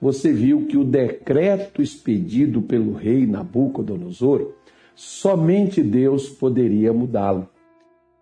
você 0.00 0.32
viu 0.32 0.66
que 0.66 0.78
o 0.78 0.84
decreto 0.84 1.82
expedido 1.82 2.62
pelo 2.62 2.94
rei 2.94 3.26
Nabucodonosor, 3.26 4.52
somente 4.94 5.82
Deus 5.82 6.28
poderia 6.28 6.92
mudá-lo. 6.92 7.48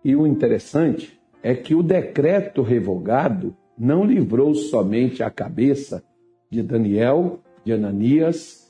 E 0.03 0.15
o 0.15 0.27
interessante 0.27 1.19
é 1.41 1.55
que 1.55 1.73
o 1.73 1.81
decreto 1.81 2.61
revogado 2.61 3.55
não 3.77 4.03
livrou 4.03 4.53
somente 4.53 5.23
a 5.23 5.29
cabeça 5.29 6.03
de 6.49 6.61
Daniel, 6.61 7.39
de 7.63 7.71
Ananias, 7.71 8.67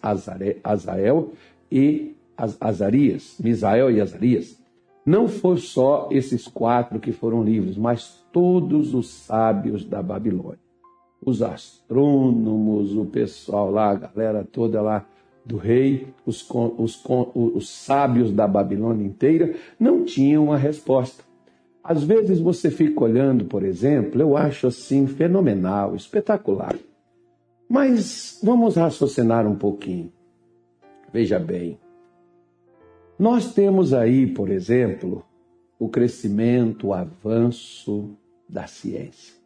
Azael 0.63 1.31
e 1.71 2.15
Azarias, 2.37 3.37
Misael 3.43 3.89
e 3.89 3.99
Azarias. 3.99 4.59
Não 5.05 5.27
foi 5.27 5.57
só 5.57 6.09
esses 6.11 6.47
quatro 6.47 6.99
que 6.99 7.11
foram 7.11 7.43
livres, 7.43 7.77
mas 7.77 8.23
todos 8.31 8.93
os 8.93 9.09
sábios 9.09 9.83
da 9.83 10.03
Babilônia. 10.03 10.68
Os 11.29 11.43
astrônomos, 11.43 12.95
o 12.95 13.05
pessoal 13.05 13.69
lá, 13.69 13.91
a 13.91 13.95
galera 13.95 14.47
toda 14.51 14.81
lá 14.81 15.05
do 15.45 15.57
rei, 15.57 16.07
os, 16.25 16.47
os, 16.77 17.03
os 17.35 17.69
sábios 17.69 18.31
da 18.31 18.47
Babilônia 18.47 19.05
inteira, 19.05 19.55
não 19.79 20.03
tinham 20.03 20.45
uma 20.45 20.57
resposta. 20.57 21.23
Às 21.83 22.03
vezes 22.03 22.39
você 22.39 22.71
fica 22.71 23.03
olhando, 23.03 23.45
por 23.45 23.63
exemplo, 23.63 24.19
eu 24.19 24.35
acho 24.35 24.67
assim 24.67 25.05
fenomenal, 25.05 25.95
espetacular. 25.95 26.75
Mas 27.69 28.39
vamos 28.43 28.75
raciocinar 28.75 29.47
um 29.47 29.55
pouquinho. 29.55 30.11
Veja 31.13 31.37
bem, 31.37 31.77
nós 33.17 33.53
temos 33.53 33.93
aí, 33.93 34.25
por 34.25 34.49
exemplo, 34.49 35.23
o 35.77 35.89
crescimento, 35.89 36.87
o 36.87 36.93
avanço 36.93 38.17
da 38.47 38.65
ciência. 38.65 39.38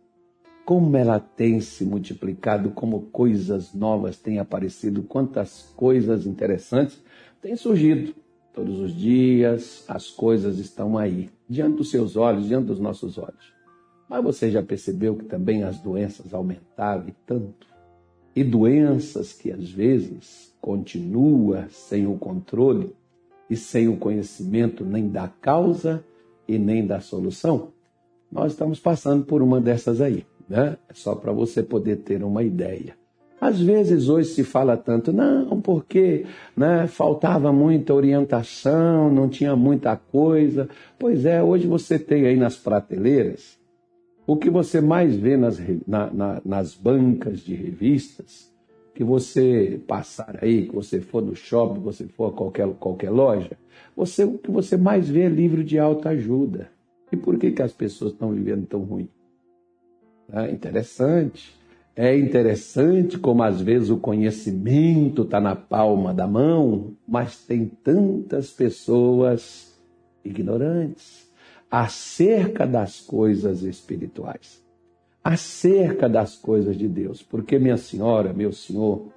Como 0.66 0.96
ela 0.96 1.20
tem 1.20 1.60
se 1.60 1.84
multiplicado, 1.84 2.72
como 2.72 3.02
coisas 3.12 3.74
novas 3.74 4.18
têm 4.18 4.40
aparecido, 4.40 5.04
quantas 5.04 5.74
coisas 5.76 6.26
interessantes 6.26 7.02
têm 7.42 7.56
surgido. 7.56 8.16
Todos 8.54 8.80
os 8.80 8.96
dias 8.96 9.84
as 9.88 10.10
coisas 10.10 10.60
estão 10.60 10.98
aí, 10.98 11.30
diante 11.50 11.78
dos 11.78 11.90
seus 11.90 12.16
olhos, 12.16 12.48
diante 12.48 12.68
dos 12.68 12.80
nossos 12.80 13.18
olhos. 13.18 13.54
Mas 14.10 14.24
você 14.24 14.50
já 14.52 14.62
percebeu 14.62 15.16
que 15.16 15.26
também 15.26 15.64
as 15.64 15.80
doenças 15.80 16.34
aumentaram 16.34 17.08
e 17.08 17.14
tanto? 17.26 17.68
E 18.36 18.44
doenças 18.44 19.34
que 19.34 19.52
às 19.52 19.70
vezes 19.70 20.54
continua 20.62 21.68
sem 21.70 22.08
o 22.08 22.18
controle 22.18 22.96
e 23.50 23.58
sem 23.58 23.88
o 23.88 23.98
conhecimento 23.98 24.86
nem 24.86 25.10
da 25.10 25.28
causa 25.28 26.04
e 26.48 26.58
nem 26.58 26.86
da 26.86 27.00
solução, 27.02 27.74
nós 28.32 28.54
estamos 28.54 28.80
passando 28.80 29.26
por 29.26 29.42
uma 29.44 29.62
dessas 29.62 30.02
aí, 30.02 30.26
né? 30.48 30.78
Só 30.94 31.16
para 31.16 31.32
você 31.32 31.64
poder 31.64 31.98
ter 31.98 32.24
uma 32.24 32.44
ideia. 32.44 32.96
Às 33.40 33.60
vezes 33.60 34.08
hoje 34.08 34.30
se 34.30 34.44
fala 34.44 34.78
tanto, 34.78 35.12
não, 35.12 35.60
porque 35.60 36.26
né, 36.56 36.88
faltava 36.88 37.52
muita 37.52 37.94
orientação, 37.94 39.12
não 39.12 39.28
tinha 39.28 39.54
muita 39.56 39.98
coisa. 39.98 40.70
Pois 40.98 41.26
é, 41.26 41.44
hoje 41.44 41.68
você 41.68 42.00
tem 42.00 42.26
aí 42.26 42.38
nas 42.38 42.56
prateleiras 42.56 43.60
o 44.26 44.38
que 44.38 44.50
você 44.50 44.80
mais 44.80 45.16
vê 45.16 45.36
nas, 45.36 45.60
na, 45.86 46.10
na, 46.10 46.42
nas 46.46 46.74
bancas 46.74 47.42
de 47.42 47.54
revistas 47.54 48.54
que 48.96 49.04
você 49.04 49.82
passar 49.88 50.40
aí, 50.42 50.68
que 50.68 50.76
você 50.76 51.02
for 51.02 51.22
no 51.22 51.36
shopping, 51.36 51.80
que 51.80 51.86
você 51.86 52.08
for 52.08 52.30
a 52.30 52.32
qualquer, 52.32 52.68
qualquer 52.76 53.10
loja, 53.10 53.58
você, 53.96 54.24
o 54.24 54.38
que 54.38 54.52
você 54.52 54.78
mais 54.78 55.10
vê 55.10 55.24
é 55.24 55.30
livro 55.30 55.64
de 55.64 55.78
alta 55.80 56.10
ajuda. 56.10 56.70
E 57.12 57.18
por 57.18 57.38
que, 57.38 57.52
que 57.52 57.62
as 57.62 57.74
pessoas 57.74 58.14
estão 58.14 58.32
vivendo 58.32 58.66
tão 58.66 58.82
ruim? 58.82 59.10
É 60.32 60.50
interessante. 60.52 61.56
É 61.96 62.18
interessante 62.18 63.20
como 63.20 63.44
às 63.44 63.62
vezes 63.62 63.90
o 63.90 63.98
conhecimento 63.98 65.22
está 65.22 65.40
na 65.40 65.56
palma 65.56 66.14
da 66.14 66.28
mão, 66.28 66.94
mas 67.08 67.44
tem 67.44 67.66
tantas 67.66 68.50
pessoas 68.50 69.80
ignorantes 70.26 71.30
acerca 71.70 72.66
das 72.66 73.00
coisas 73.00 73.62
espirituais 73.62 74.64
acerca 75.24 76.10
das 76.10 76.36
coisas 76.36 76.78
de 76.78 76.88
Deus. 76.88 77.24
Porque, 77.24 77.58
minha 77.58 77.78
senhora, 77.78 78.34
meu 78.34 78.52
senhor, 78.52 79.08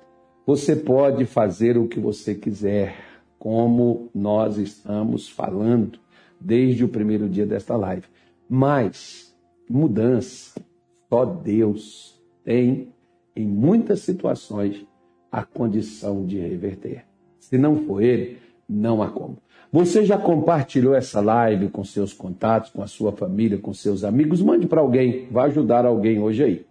você 0.47 0.77
pode 0.77 1.25
fazer 1.25 1.77
o 1.77 1.89
que 1.89 1.99
você 1.99 2.35
quiser, 2.35 2.97
como 3.39 4.09
nós 4.15 4.57
estamos 4.57 5.29
falando 5.29 5.99
desde 6.41 6.85
o 6.85 6.89
primeiro 6.89 7.29
dia 7.29 7.45
desta 7.45 7.77
live. 7.77 8.07
Mas 8.49 9.35
mudança, 9.69 10.61
só 11.09 11.25
Deus 11.25 12.21
tem, 12.45 12.89
em 13.35 13.47
muitas 13.47 14.01
situações, 14.01 14.85
a 15.31 15.45
condição 15.45 16.25
de 16.25 16.39
reverter. 16.39 17.05
Se 17.39 17.59
não 17.59 17.77
for 17.85 18.03
Ele, 18.03 18.39
não 18.69 19.03
há 19.03 19.09
como. 19.09 19.39
Você 19.73 20.05
já 20.05 20.17
compartilhou 20.17 20.95
essa 20.95 21.21
live 21.21 21.69
com 21.69 21.85
seus 21.85 22.13
contatos, 22.13 22.71
com 22.71 22.83
a 22.83 22.87
sua 22.87 23.13
família, 23.13 23.59
com 23.59 23.75
seus 23.75 24.05
amigos? 24.05 24.41
Mande 24.41 24.67
para 24.67 24.81
alguém, 24.81 25.29
vai 25.31 25.49
ajudar 25.49 25.85
alguém 25.85 26.21
hoje 26.21 26.43
aí. 26.43 26.67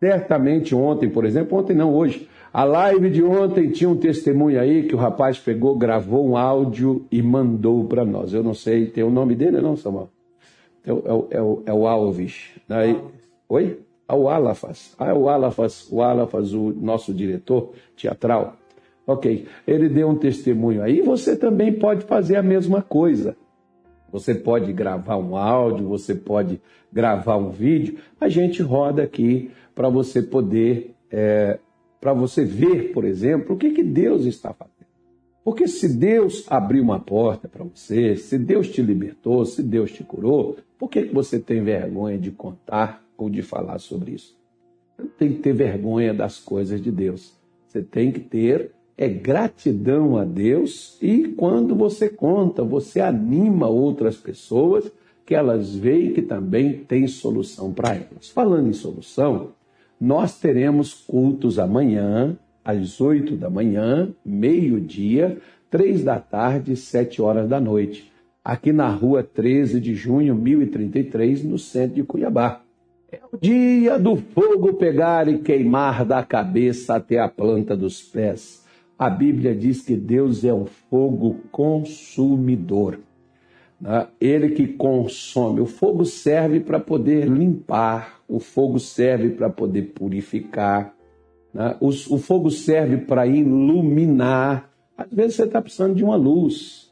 Certamente 0.00 0.74
ontem, 0.74 1.08
por 1.08 1.24
exemplo, 1.24 1.58
ontem 1.58 1.76
não, 1.76 1.94
hoje, 1.94 2.26
a 2.52 2.64
live 2.64 3.10
de 3.10 3.22
ontem 3.22 3.70
tinha 3.70 3.88
um 3.88 3.96
testemunho 3.96 4.58
aí 4.58 4.84
que 4.84 4.94
o 4.94 4.98
rapaz 4.98 5.38
pegou, 5.38 5.76
gravou 5.76 6.26
um 6.26 6.36
áudio 6.36 7.06
e 7.12 7.22
mandou 7.22 7.84
para 7.84 8.04
nós. 8.04 8.32
Eu 8.32 8.42
não 8.42 8.54
sei, 8.54 8.86
tem 8.86 9.04
o 9.04 9.10
nome 9.10 9.34
dele 9.34 9.60
não, 9.60 9.76
Samuel? 9.76 10.08
É 10.84 10.92
o, 10.92 11.02
é 11.04 11.12
o, 11.12 11.62
é 11.66 11.72
o, 11.72 11.86
é 11.86 11.88
Alves. 11.88 12.50
Daí, 12.66 12.98
oi? 13.50 13.80
Ah, 14.06 14.16
o 14.16 14.28
Alafas. 14.28 14.96
O 14.98 15.28
Alafas, 15.28 15.88
o 15.90 16.02
Alafas, 16.02 16.54
o 16.54 16.72
nosso 16.72 17.12
diretor 17.12 17.72
teatral. 17.96 18.56
Ok, 19.06 19.46
ele 19.66 19.88
deu 19.88 20.08
um 20.08 20.14
testemunho 20.14 20.82
aí, 20.82 21.02
você 21.02 21.36
também 21.36 21.72
pode 21.72 22.04
fazer 22.04 22.36
a 22.36 22.42
mesma 22.42 22.80
coisa. 22.80 23.36
Você 24.12 24.34
pode 24.34 24.72
gravar 24.72 25.16
um 25.16 25.36
áudio, 25.36 25.88
você 25.88 26.14
pode 26.14 26.60
gravar 26.92 27.36
um 27.36 27.50
vídeo, 27.50 27.98
a 28.20 28.28
gente 28.28 28.62
roda 28.62 29.02
aqui 29.02 29.50
para 29.74 29.88
você 29.88 30.22
poder, 30.22 30.94
é, 31.10 31.58
para 32.00 32.12
você 32.12 32.44
ver, 32.44 32.92
por 32.92 33.04
exemplo, 33.04 33.54
o 33.54 33.58
que, 33.58 33.70
que 33.70 33.82
Deus 33.82 34.24
está 34.24 34.52
fazendo. 34.52 34.70
Porque 35.44 35.66
se 35.66 35.88
Deus 35.88 36.44
abriu 36.48 36.82
uma 36.82 37.00
porta 37.00 37.48
para 37.48 37.64
você, 37.64 38.16
se 38.16 38.38
Deus 38.38 38.68
te 38.68 38.82
libertou, 38.82 39.44
se 39.44 39.62
Deus 39.62 39.90
te 39.90 40.04
curou, 40.04 40.56
por 40.78 40.88
que, 40.88 41.02
que 41.02 41.14
você 41.14 41.38
tem 41.38 41.62
vergonha 41.62 42.18
de 42.18 42.30
contar 42.30 43.02
ou 43.24 43.30
de 43.30 43.42
falar 43.42 43.78
sobre 43.78 44.12
isso? 44.12 44.38
Não 44.98 45.06
tem 45.06 45.32
que 45.32 45.38
ter 45.40 45.52
vergonha 45.52 46.12
das 46.12 46.38
coisas 46.38 46.80
de 46.80 46.90
Deus. 46.90 47.34
Você 47.66 47.82
tem 47.82 48.10
que 48.10 48.20
ter 48.20 48.72
é 49.00 49.08
gratidão 49.08 50.18
a 50.18 50.24
Deus 50.26 50.98
e 51.00 51.28
quando 51.28 51.74
você 51.74 52.06
conta, 52.06 52.62
você 52.62 53.00
anima 53.00 53.66
outras 53.66 54.18
pessoas 54.18 54.92
que 55.24 55.34
elas 55.34 55.74
veem 55.74 56.12
que 56.12 56.20
também 56.20 56.84
tem 56.84 57.06
solução 57.06 57.72
para 57.72 57.94
elas. 57.94 58.28
Falando 58.28 58.68
em 58.68 58.74
solução, 58.74 59.52
nós 59.98 60.38
teremos 60.38 60.92
cultos 60.92 61.58
amanhã, 61.58 62.36
às 62.62 63.00
8 63.00 63.36
da 63.36 63.48
manhã, 63.48 64.10
meio-dia, 64.22 65.38
3 65.70 66.04
da 66.04 66.18
tarde, 66.18 66.76
7 66.76 67.22
horas 67.22 67.48
da 67.48 67.58
noite, 67.58 68.12
aqui 68.44 68.70
na 68.70 68.90
rua 68.90 69.22
13 69.22 69.80
de 69.80 69.94
junho, 69.94 70.34
1033, 70.34 71.42
no 71.42 71.58
centro 71.58 71.94
de 71.94 72.02
Cuiabá. 72.02 72.62
É 73.12 73.20
o 73.32 73.36
dia 73.38 73.98
do 73.98 74.16
fogo 74.16 74.74
pegar 74.74 75.28
e 75.28 75.38
queimar 75.38 76.04
da 76.04 76.22
cabeça 76.22 76.96
até 76.96 77.18
a 77.18 77.28
planta 77.28 77.76
dos 77.76 78.02
pés 78.02 78.60
a 79.00 79.08
Bíblia 79.08 79.54
diz 79.54 79.80
que 79.80 79.96
Deus 79.96 80.44
é 80.44 80.52
um 80.52 80.66
fogo 80.66 81.40
consumidor. 81.50 83.00
Né? 83.80 84.06
Ele 84.20 84.50
que 84.50 84.66
consome. 84.66 85.62
O 85.62 85.64
fogo 85.64 86.04
serve 86.04 86.60
para 86.60 86.78
poder 86.78 87.26
limpar, 87.26 88.20
o 88.28 88.38
fogo 88.38 88.78
serve 88.78 89.30
para 89.30 89.48
poder 89.48 89.94
purificar, 89.94 90.94
né? 91.54 91.78
o, 91.80 91.88
o 91.88 92.18
fogo 92.18 92.50
serve 92.50 92.98
para 92.98 93.26
iluminar. 93.26 94.70
Às 94.98 95.10
vezes 95.10 95.36
você 95.36 95.44
está 95.44 95.62
precisando 95.62 95.94
de 95.94 96.04
uma 96.04 96.16
luz. 96.16 96.90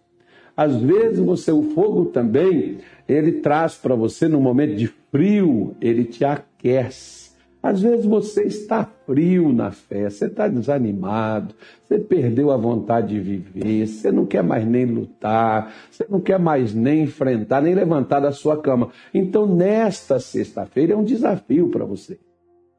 Às 0.57 0.77
vezes 0.77 1.19
você, 1.19 1.53
o 1.53 1.63
fogo 1.75 2.07
também, 2.07 2.79
ele 3.07 3.33
traz 3.33 3.75
para 3.75 3.95
você 3.95 4.29
no 4.29 4.41
momento 4.41 4.77
de 4.77 4.89
frio, 5.11 5.75
ele 5.81 6.05
te 6.05 6.25
aquece. 6.25 7.29
Às 7.61 7.83
vezes 7.83 8.07
você 8.07 8.45
está 8.45 8.85
frio 9.05 9.53
na 9.53 9.73
fé, 9.73 10.09
você 10.09 10.27
está 10.27 10.47
desanimado, 10.47 11.55
você 11.83 11.99
perdeu 11.99 12.53
a 12.53 12.57
vontade 12.57 13.09
de 13.09 13.21
viver, 13.21 13.87
você 13.87 14.13
não 14.13 14.25
quer 14.25 14.45
mais 14.45 14.65
nem 14.65 14.87
lutar, 14.87 15.75
você 15.91 16.07
não 16.09 16.21
quer 16.21 16.39
mais 16.39 16.73
nem 16.73 17.03
enfrentar, 17.03 17.61
nem 17.61 17.75
levantar 17.75 18.21
da 18.21 18.31
sua 18.31 18.57
cama. 18.57 18.91
Então, 19.13 19.45
nesta 19.45 20.21
sexta-feira 20.21 20.93
é 20.93 20.97
um 20.97 21.03
desafio 21.05 21.69
para 21.69 21.85
você. 21.85 22.19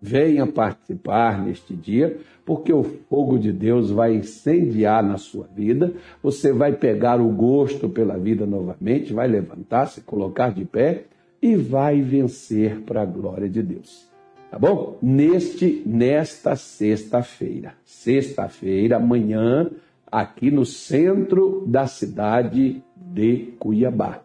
Venha 0.01 0.47
participar 0.47 1.43
neste 1.43 1.75
dia, 1.75 2.17
porque 2.45 2.71
o 2.71 2.83
fogo 2.83 3.37
de 3.37 3.51
Deus 3.51 3.91
vai 3.91 4.15
incendiar 4.15 5.03
na 5.03 5.17
sua 5.17 5.45
vida, 5.53 5.91
você 6.23 6.53
vai 6.53 6.71
pegar 6.71 7.19
o 7.19 7.27
gosto 7.27 7.89
pela 7.89 8.17
vida 8.17 8.45
novamente, 8.45 9.11
vai 9.11 9.27
levantar, 9.27 9.87
se 9.87 9.99
colocar 9.99 10.53
de 10.53 10.63
pé 10.63 11.03
e 11.41 11.56
vai 11.56 12.01
vencer 12.01 12.81
para 12.81 13.01
a 13.01 13.06
glória 13.06 13.50
de 13.50 13.62
Deus. 13.62 14.09
Tá 14.51 14.57
bom? 14.57 14.97
Neste, 15.01 15.83
nesta 15.86 16.56
sexta-feira. 16.56 17.74
Sexta-feira, 17.86 18.97
amanhã, 18.97 19.69
aqui 20.12 20.50
no 20.50 20.65
centro 20.65 21.63
da 21.68 21.86
cidade 21.86 22.83
de 22.95 23.53
Cuiabá. 23.59 24.21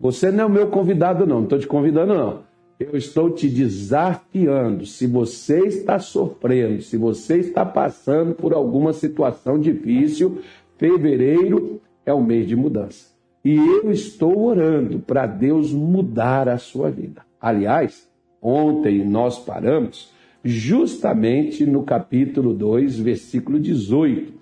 Você 0.00 0.30
não 0.30 0.44
é 0.44 0.46
o 0.46 0.50
meu 0.50 0.66
convidado, 0.68 1.26
não. 1.26 1.36
Não 1.36 1.44
estou 1.44 1.58
te 1.58 1.66
convidando, 1.66 2.14
não. 2.14 2.42
Eu 2.78 2.96
estou 2.96 3.30
te 3.30 3.48
desafiando. 3.48 4.84
Se 4.84 5.06
você 5.06 5.60
está 5.66 5.98
sofrendo, 5.98 6.82
se 6.82 6.96
você 6.96 7.38
está 7.38 7.64
passando 7.64 8.34
por 8.34 8.52
alguma 8.52 8.92
situação 8.92 9.58
difícil, 9.58 10.40
fevereiro 10.78 11.80
é 12.04 12.12
o 12.12 12.22
mês 12.22 12.46
de 12.46 12.54
mudança. 12.54 13.15
E 13.46 13.56
eu 13.56 13.92
estou 13.92 14.46
orando 14.46 14.98
para 14.98 15.26
Deus 15.26 15.72
mudar 15.72 16.48
a 16.48 16.58
sua 16.58 16.90
vida. 16.90 17.22
Aliás, 17.40 18.08
Ontem 18.48 19.04
nós 19.04 19.40
paramos 19.40 20.12
justamente 20.44 21.66
no 21.66 21.82
capítulo 21.82 22.54
2, 22.54 22.96
versículo 23.00 23.58
18 23.58 24.32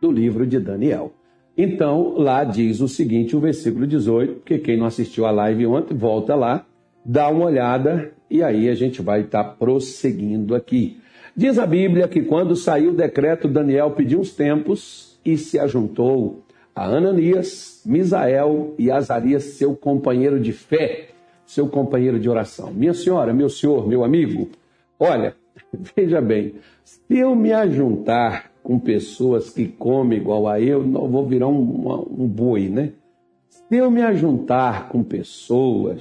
do 0.00 0.10
livro 0.10 0.46
de 0.46 0.58
Daniel. 0.58 1.12
Então, 1.54 2.14
lá 2.16 2.44
diz 2.44 2.80
o 2.80 2.88
seguinte, 2.88 3.36
o 3.36 3.40
versículo 3.40 3.86
18, 3.86 4.34
porque 4.36 4.58
quem 4.58 4.78
não 4.78 4.86
assistiu 4.86 5.26
a 5.26 5.30
live 5.30 5.66
ontem, 5.66 5.94
volta 5.94 6.34
lá, 6.34 6.64
dá 7.04 7.28
uma 7.28 7.44
olhada 7.44 8.12
e 8.30 8.42
aí 8.42 8.66
a 8.68 8.74
gente 8.74 9.02
vai 9.02 9.20
estar 9.20 9.44
tá 9.44 9.50
prosseguindo 9.50 10.54
aqui. 10.54 10.96
Diz 11.36 11.58
a 11.58 11.66
Bíblia 11.66 12.08
que 12.08 12.22
quando 12.22 12.56
saiu 12.56 12.92
o 12.92 12.96
decreto, 12.96 13.46
Daniel 13.46 13.90
pediu 13.90 14.20
uns 14.20 14.32
tempos 14.34 15.20
e 15.22 15.36
se 15.36 15.58
ajuntou 15.58 16.44
a 16.78 16.84
Ananias, 16.84 17.82
Misael 17.84 18.72
e 18.78 18.88
Azarias, 18.88 19.42
seu 19.42 19.74
companheiro 19.74 20.38
de 20.38 20.52
fé, 20.52 21.08
seu 21.44 21.66
companheiro 21.66 22.20
de 22.20 22.30
oração. 22.30 22.70
Minha 22.70 22.94
senhora, 22.94 23.34
meu 23.34 23.50
senhor, 23.50 23.88
meu 23.88 24.04
amigo, 24.04 24.48
olha, 24.96 25.34
veja 25.96 26.20
bem, 26.20 26.54
se 26.84 27.18
eu 27.18 27.34
me 27.34 27.52
ajuntar 27.52 28.52
com 28.62 28.78
pessoas 28.78 29.50
que 29.50 29.66
comem 29.66 30.20
igual 30.20 30.46
a 30.46 30.60
eu, 30.60 30.86
não 30.86 31.08
vou 31.08 31.26
virar 31.26 31.48
um, 31.48 32.06
um 32.16 32.28
boi, 32.28 32.68
né? 32.68 32.92
Se 33.48 33.76
eu 33.76 33.90
me 33.90 34.02
ajuntar 34.02 34.88
com 34.88 35.02
pessoas 35.02 36.00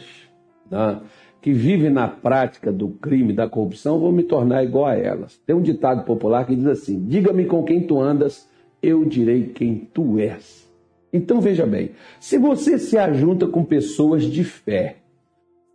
né, 0.70 1.02
que 1.42 1.54
vivem 1.54 1.90
na 1.90 2.08
prática 2.08 2.72
do 2.72 2.90
crime, 2.90 3.34
da 3.34 3.50
corrupção, 3.50 3.98
vou 3.98 4.12
me 4.12 4.22
tornar 4.22 4.64
igual 4.64 4.86
a 4.86 4.96
elas. 4.96 5.40
Tem 5.44 5.56
um 5.56 5.62
ditado 5.62 6.04
popular 6.04 6.46
que 6.46 6.56
diz 6.56 6.68
assim: 6.68 7.04
diga-me 7.08 7.46
com 7.46 7.64
quem 7.64 7.82
tu 7.82 8.00
andas, 8.00 8.48
eu 8.80 9.04
direi 9.04 9.48
quem 9.48 9.90
tu 9.92 10.20
és. 10.20 10.67
Então 11.12 11.40
veja 11.40 11.66
bem, 11.66 11.92
se 12.20 12.38
você 12.38 12.78
se 12.78 12.98
ajunta 12.98 13.48
com 13.48 13.64
pessoas 13.64 14.24
de 14.24 14.44
fé, 14.44 14.98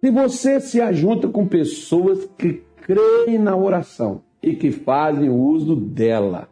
se 0.01 0.11
você 0.11 0.61
se 0.61 0.81
ajunta 0.81 1.29
com 1.29 1.47
pessoas 1.47 2.29
que 2.37 2.63
creem 2.83 3.39
na 3.39 3.57
oração 3.57 4.23
e 4.43 4.55
que 4.55 4.71
fazem 4.71 5.31
uso 5.31 5.77
dela 5.77 6.49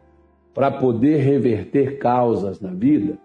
para 0.53 0.71
poder 0.71 1.17
reverter 1.17 1.97
causas 1.97 2.59
na 2.59 2.73
vida, 2.73 3.17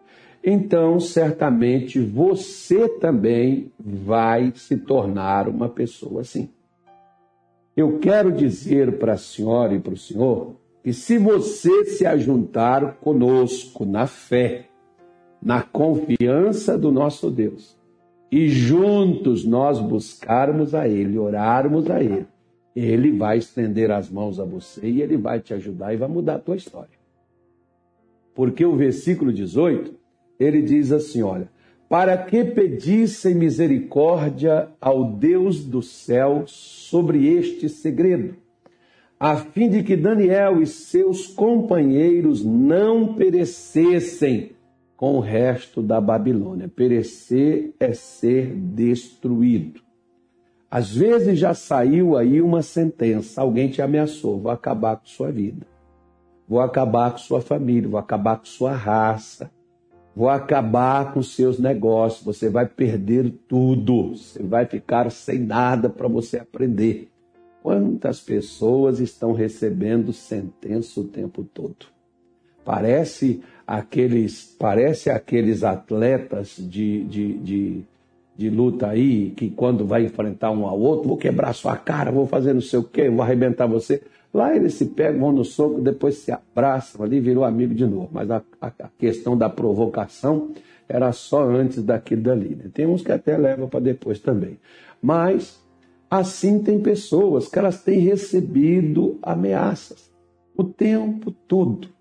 então 0.44 1.00
certamente 1.00 2.00
você 2.00 2.88
também 2.88 3.72
vai 3.78 4.52
se 4.54 4.76
tornar 4.76 5.48
uma 5.48 5.68
pessoa 5.68 6.20
assim. 6.20 6.50
Eu 7.76 7.98
quero 7.98 8.32
dizer 8.32 8.98
para 8.98 9.14
a 9.14 9.18
senhora 9.18 9.74
e 9.74 9.80
para 9.80 9.94
o 9.94 9.98
senhor 9.98 10.56
que 10.82 10.92
se 10.92 11.18
você 11.18 11.84
se 11.84 12.06
ajuntar 12.06 12.94
conosco 12.96 13.84
na 13.84 14.06
fé, 14.06 14.66
na 15.42 15.62
confiança 15.62 16.76
do 16.76 16.90
nosso 16.90 17.30
Deus, 17.30 17.76
e 18.30 18.48
juntos 18.48 19.44
nós 19.44 19.80
buscarmos 19.80 20.74
a 20.74 20.88
Ele, 20.88 21.18
orarmos 21.18 21.90
a 21.90 22.02
Ele, 22.02 22.26
Ele 22.74 23.12
vai 23.12 23.38
estender 23.38 23.90
as 23.90 24.10
mãos 24.10 24.40
a 24.40 24.44
você 24.44 24.88
e 24.88 25.00
Ele 25.00 25.16
vai 25.16 25.40
te 25.40 25.54
ajudar 25.54 25.94
e 25.94 25.96
vai 25.96 26.08
mudar 26.08 26.36
a 26.36 26.40
tua 26.40 26.56
história. 26.56 26.96
Porque 28.34 28.66
o 28.66 28.76
versículo 28.76 29.32
18, 29.32 29.94
ele 30.38 30.60
diz 30.60 30.92
assim: 30.92 31.22
olha, 31.22 31.48
para 31.88 32.18
que 32.18 32.44
pedissem 32.44 33.34
misericórdia 33.34 34.68
ao 34.80 35.12
Deus 35.12 35.64
do 35.64 35.80
céu 35.80 36.42
sobre 36.46 37.26
este 37.26 37.68
segredo, 37.68 38.36
a 39.18 39.36
fim 39.36 39.70
de 39.70 39.82
que 39.82 39.96
Daniel 39.96 40.60
e 40.60 40.66
seus 40.66 41.26
companheiros 41.26 42.44
não 42.44 43.14
perecessem 43.14 44.50
com 44.96 45.16
o 45.16 45.20
resto 45.20 45.82
da 45.82 46.00
Babilônia. 46.00 46.68
Perecer 46.68 47.74
é 47.78 47.92
ser 47.92 48.54
destruído. 48.54 49.80
Às 50.70 50.94
vezes 50.94 51.38
já 51.38 51.54
saiu 51.54 52.16
aí 52.16 52.40
uma 52.40 52.62
sentença, 52.62 53.40
alguém 53.40 53.68
te 53.68 53.80
ameaçou, 53.80 54.40
vou 54.40 54.50
acabar 54.50 54.96
com 54.96 55.06
sua 55.06 55.30
vida. 55.30 55.66
Vou 56.48 56.60
acabar 56.60 57.12
com 57.12 57.18
sua 57.18 57.40
família, 57.40 57.88
vou 57.88 57.98
acabar 57.98 58.38
com 58.38 58.44
sua 58.44 58.72
raça. 58.72 59.50
Vou 60.14 60.30
acabar 60.30 61.12
com 61.12 61.22
seus 61.22 61.58
negócios, 61.58 62.24
você 62.24 62.48
vai 62.48 62.64
perder 62.64 63.34
tudo, 63.46 64.16
você 64.16 64.42
vai 64.42 64.64
ficar 64.64 65.10
sem 65.10 65.38
nada 65.38 65.90
para 65.90 66.08
você 66.08 66.38
aprender. 66.38 67.10
Quantas 67.62 68.20
pessoas 68.20 68.98
estão 68.98 69.32
recebendo 69.32 70.14
sentença 70.14 71.00
o 71.00 71.04
tempo 71.04 71.44
todo? 71.44 71.86
Parece 72.64 73.42
aqueles, 73.66 74.54
parece 74.58 75.10
aqueles 75.10 75.64
atletas 75.64 76.56
de, 76.58 77.02
de, 77.04 77.32
de, 77.38 77.84
de, 78.36 78.50
luta 78.50 78.88
aí, 78.88 79.30
que 79.30 79.50
quando 79.50 79.84
vai 79.84 80.04
enfrentar 80.04 80.50
um 80.52 80.66
ao 80.66 80.78
outro, 80.78 81.08
vou 81.08 81.16
quebrar 81.16 81.52
sua 81.52 81.76
cara, 81.76 82.12
vou 82.12 82.26
fazer 82.26 82.52
não 82.52 82.60
sei 82.60 82.78
o 82.78 82.84
quê, 82.84 83.10
vou 83.10 83.22
arrebentar 83.22 83.66
você. 83.66 84.02
Lá 84.32 84.54
eles 84.54 84.74
se 84.74 84.86
pegam, 84.86 85.20
vão 85.20 85.32
no 85.32 85.44
soco, 85.44 85.80
depois 85.80 86.18
se 86.18 86.30
abraçam 86.30 87.04
ali, 87.04 87.18
virou 87.18 87.44
amigo 87.44 87.74
de 87.74 87.86
novo. 87.86 88.10
Mas 88.12 88.30
a, 88.30 88.42
a, 88.60 88.66
a 88.66 88.88
questão 88.98 89.36
da 89.36 89.48
provocação 89.48 90.50
era 90.88 91.10
só 91.12 91.42
antes 91.48 91.82
daquilo 91.82 92.22
dali. 92.22 92.54
Né? 92.54 92.70
Tem 92.72 92.86
uns 92.86 93.02
que 93.02 93.10
até 93.10 93.36
levam 93.36 93.68
para 93.68 93.80
depois 93.80 94.20
também. 94.20 94.58
Mas 95.02 95.58
assim 96.10 96.62
tem 96.62 96.80
pessoas 96.80 97.48
que 97.48 97.58
elas 97.58 97.82
têm 97.82 97.98
recebido 97.98 99.18
ameaças 99.22 100.12
o 100.56 100.64
tempo 100.64 101.30
todo. 101.30 101.95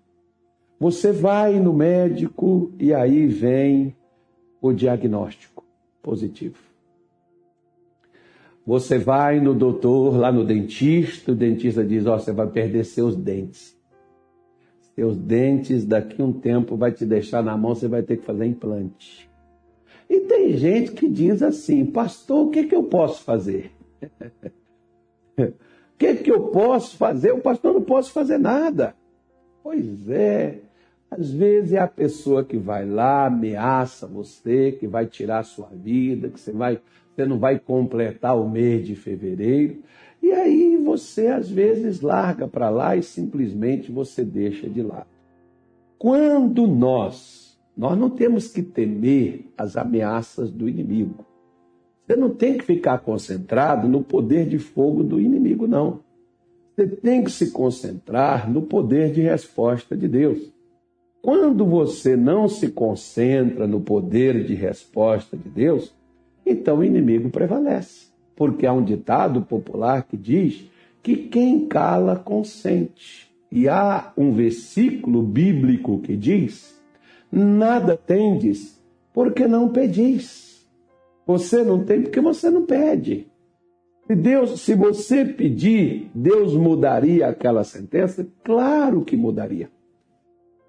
Você 0.78 1.10
vai 1.10 1.58
no 1.58 1.72
médico 1.72 2.70
e 2.78 2.92
aí 2.92 3.26
vem 3.26 3.96
o 4.60 4.72
diagnóstico 4.72 5.64
positivo. 6.02 6.58
Você 8.66 8.98
vai 8.98 9.40
no 9.40 9.54
doutor, 9.54 10.16
lá 10.16 10.32
no 10.32 10.44
dentista, 10.44 11.32
o 11.32 11.34
dentista 11.34 11.84
diz: 11.84 12.04
Ó, 12.04 12.16
oh, 12.16 12.18
você 12.18 12.32
vai 12.32 12.48
perder 12.48 12.84
seus 12.84 13.16
dentes. 13.16 13.76
Seus 14.94 15.16
dentes 15.16 15.84
daqui 15.84 16.20
um 16.20 16.32
tempo 16.32 16.76
vai 16.76 16.90
te 16.90 17.06
deixar 17.06 17.42
na 17.42 17.56
mão, 17.56 17.74
você 17.74 17.86
vai 17.86 18.02
ter 18.02 18.16
que 18.16 18.24
fazer 18.24 18.44
implante. 18.44 19.30
E 20.10 20.20
tem 20.20 20.56
gente 20.56 20.92
que 20.92 21.08
diz 21.08 21.42
assim: 21.42 21.86
Pastor, 21.86 22.46
o 22.46 22.50
que, 22.50 22.64
que 22.64 22.74
eu 22.74 22.82
posso 22.82 23.22
fazer? 23.22 23.70
o 25.38 25.52
que, 25.96 26.16
que 26.16 26.30
eu 26.30 26.48
posso 26.48 26.96
fazer? 26.96 27.32
O 27.32 27.40
pastor 27.40 27.72
não 27.72 27.82
posso 27.82 28.10
fazer 28.10 28.38
nada. 28.38 28.96
Pois 29.62 30.08
é, 30.08 30.60
às 31.10 31.30
vezes 31.30 31.72
é 31.72 31.78
a 31.78 31.86
pessoa 31.86 32.44
que 32.44 32.56
vai 32.56 32.84
lá, 32.84 33.26
ameaça 33.26 34.06
você, 34.06 34.72
que 34.72 34.86
vai 34.86 35.06
tirar 35.06 35.38
a 35.40 35.44
sua 35.44 35.68
vida, 35.68 36.28
que 36.28 36.40
você, 36.40 36.52
vai, 36.52 36.80
você 37.14 37.24
não 37.24 37.38
vai 37.38 37.58
completar 37.58 38.38
o 38.38 38.48
mês 38.48 38.86
de 38.86 38.94
fevereiro. 38.96 39.82
E 40.22 40.32
aí 40.32 40.76
você 40.76 41.28
às 41.28 41.48
vezes 41.48 42.00
larga 42.00 42.48
para 42.48 42.68
lá 42.68 42.96
e 42.96 43.02
simplesmente 43.02 43.92
você 43.92 44.24
deixa 44.24 44.68
de 44.68 44.82
lado. 44.82 45.06
Quando 45.98 46.66
nós, 46.66 47.56
nós 47.76 47.96
não 47.96 48.10
temos 48.10 48.48
que 48.48 48.62
temer 48.62 49.46
as 49.56 49.76
ameaças 49.76 50.50
do 50.50 50.68
inimigo. 50.68 51.24
Você 52.04 52.16
não 52.16 52.30
tem 52.30 52.58
que 52.58 52.64
ficar 52.64 52.98
concentrado 52.98 53.88
no 53.88 54.02
poder 54.02 54.48
de 54.48 54.58
fogo 54.58 55.02
do 55.02 55.20
inimigo, 55.20 55.66
não. 55.66 56.00
Você 56.74 56.86
tem 56.86 57.24
que 57.24 57.30
se 57.30 57.50
concentrar 57.52 58.50
no 58.50 58.62
poder 58.62 59.12
de 59.12 59.22
resposta 59.22 59.96
de 59.96 60.06
Deus. 60.06 60.55
Quando 61.22 61.64
você 61.66 62.16
não 62.16 62.48
se 62.48 62.68
concentra 62.68 63.66
no 63.66 63.80
poder 63.80 64.44
de 64.44 64.54
resposta 64.54 65.36
de 65.36 65.48
Deus, 65.48 65.92
então 66.44 66.78
o 66.78 66.84
inimigo 66.84 67.30
prevalece. 67.30 68.06
Porque 68.36 68.66
há 68.66 68.72
um 68.72 68.84
ditado 68.84 69.42
popular 69.42 70.04
que 70.04 70.16
diz 70.16 70.70
que 71.02 71.16
quem 71.16 71.66
cala 71.66 72.16
consente. 72.16 73.30
E 73.50 73.68
há 73.68 74.12
um 74.16 74.32
versículo 74.32 75.22
bíblico 75.22 76.00
que 76.00 76.16
diz: 76.16 76.80
Nada 77.30 77.96
tendes, 77.96 78.80
porque 79.12 79.46
não 79.48 79.68
pedis. 79.68 80.66
Você 81.26 81.64
não 81.64 81.84
tem 81.84 82.02
porque 82.02 82.20
você 82.20 82.50
não 82.50 82.64
pede. 82.64 83.26
Se 84.06 84.14
Deus, 84.14 84.60
se 84.60 84.74
você 84.74 85.24
pedir, 85.24 86.10
Deus 86.14 86.54
mudaria 86.54 87.26
aquela 87.26 87.64
sentença? 87.64 88.26
Claro 88.44 89.04
que 89.04 89.16
mudaria. 89.16 89.68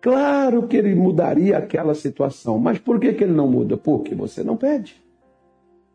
Claro 0.08 0.70
que 0.70 0.78
ele 0.78 0.96
mudaria 0.96 1.58
aquela 1.58 1.94
situação, 1.94 2.58
mas 2.58 2.80
por 2.80 2.98
que, 2.98 3.12
que 3.12 3.26
ele 3.26 3.34
não 3.34 3.46
muda? 3.46 3.76
Porque 3.76 4.16
você 4.16 4.42
não 4.42 4.56
pede. 4.56 4.96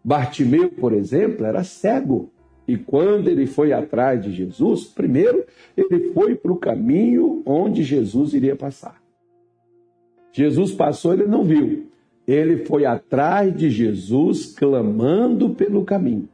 Bartimeu, 0.04 0.69
por 0.69 0.92
exemplo, 0.92 1.47
era 1.47 1.64
cego. 1.64 2.28
E 2.69 2.76
quando 2.76 3.28
ele 3.28 3.47
foi 3.47 3.73
atrás 3.73 4.23
de 4.23 4.31
Jesus, 4.31 4.85
primeiro 4.85 5.47
ele 5.75 6.12
foi 6.12 6.35
para 6.35 6.52
o 6.52 6.59
caminho 6.59 7.42
onde 7.47 7.83
Jesus 7.83 8.35
iria 8.35 8.54
passar. 8.54 9.02
Jesus 10.31 10.73
passou, 10.73 11.14
ele 11.14 11.25
não 11.25 11.42
viu. 11.42 11.87
Ele 12.26 12.66
foi 12.66 12.85
atrás 12.85 13.57
de 13.57 13.71
Jesus, 13.71 14.45
clamando 14.54 15.54
pelo 15.54 15.87
caminho, 15.87 16.28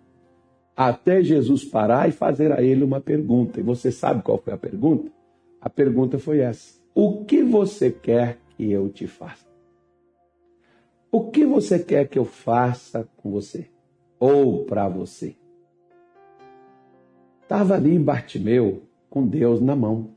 até 0.76 1.22
Jesus 1.22 1.64
parar 1.64 2.08
e 2.08 2.12
fazer 2.12 2.50
a 2.50 2.60
ele 2.60 2.82
uma 2.82 3.00
pergunta. 3.00 3.60
E 3.60 3.62
você 3.62 3.92
sabe 3.92 4.24
qual 4.24 4.38
foi 4.38 4.52
a 4.52 4.58
pergunta? 4.58 5.12
A 5.60 5.70
pergunta 5.70 6.18
foi 6.18 6.40
essa: 6.40 6.77
O 7.00 7.24
que 7.24 7.44
você 7.44 7.92
quer 7.92 8.40
que 8.56 8.72
eu 8.72 8.88
te 8.88 9.06
faça? 9.06 9.46
O 11.12 11.30
que 11.30 11.46
você 11.46 11.78
quer 11.78 12.08
que 12.08 12.18
eu 12.18 12.24
faça 12.24 13.08
com 13.18 13.30
você? 13.30 13.70
Ou 14.18 14.64
para 14.64 14.88
você? 14.88 15.36
Estava 17.40 17.76
ali 17.76 17.96
Bartimeu 18.00 18.82
com 19.08 19.24
Deus 19.24 19.60
na 19.60 19.76
mão. 19.76 20.10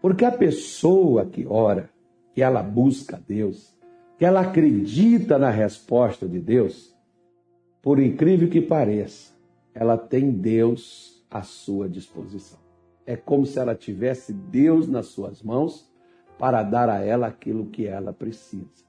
Porque 0.00 0.24
a 0.24 0.32
pessoa 0.32 1.26
que 1.26 1.44
ora, 1.46 1.90
que 2.32 2.40
ela 2.40 2.62
busca 2.62 3.22
Deus, 3.28 3.78
que 4.16 4.24
ela 4.24 4.40
acredita 4.40 5.38
na 5.38 5.50
resposta 5.50 6.26
de 6.26 6.40
Deus, 6.40 6.96
por 7.82 8.00
incrível 8.00 8.48
que 8.48 8.62
pareça, 8.62 9.34
ela 9.74 9.98
tem 9.98 10.30
Deus 10.30 11.22
à 11.30 11.42
sua 11.42 11.86
disposição. 11.86 12.60
É 13.04 13.14
como 13.14 13.44
se 13.44 13.58
ela 13.58 13.74
tivesse 13.74 14.32
Deus 14.32 14.88
nas 14.88 15.08
suas 15.08 15.42
mãos 15.42 15.92
para 16.38 16.62
dar 16.62 16.88
a 16.88 17.00
ela 17.00 17.26
aquilo 17.26 17.66
que 17.66 17.86
ela 17.86 18.12
precisa. 18.12 18.84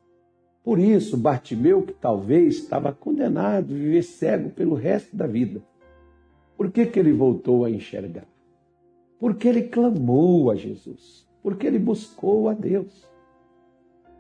Por 0.64 0.80
isso, 0.80 1.16
Bartimeu, 1.16 1.84
que 1.84 1.94
talvez 1.94 2.56
estava 2.56 2.92
condenado 2.92 3.74
a 3.74 3.78
viver 3.78 4.04
cego 4.04 4.50
pelo 4.50 4.74
resto 4.74 5.16
da 5.16 5.28
vida, 5.28 5.62
por 6.58 6.72
que, 6.72 6.86
que 6.86 7.00
ele 7.00 7.14
voltou 7.14 7.66
a 7.66 7.70
enxergar? 7.70 8.26
Porque 9.20 9.48
ele 9.48 9.64
clamou 9.64 10.50
a 10.50 10.56
Jesus, 10.56 11.28
porque 11.44 11.68
ele 11.68 11.78
buscou 11.78 12.50
a 12.50 12.54
Deus, 12.54 13.08